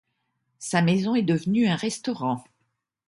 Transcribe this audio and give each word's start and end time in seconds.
Sa 0.57 0.81
maison 0.81 1.13
est 1.13 1.21
devenue 1.21 1.67
un 1.67 1.75
restaurant. 1.75 2.43